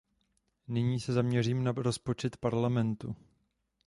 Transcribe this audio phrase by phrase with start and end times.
[0.67, 3.15] Nyní se zaměřím na rozpočet Parlamentu.